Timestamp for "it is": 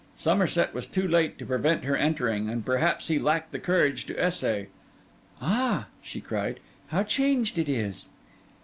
7.59-8.07